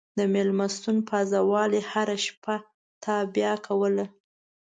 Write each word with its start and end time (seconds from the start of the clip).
د 0.17 0.19
مېلمستون 0.33 0.97
پازوالې 1.09 1.81
هره 1.91 2.17
شپه 2.25 2.55
تابیا 3.03 3.53
کوله. 3.65 4.05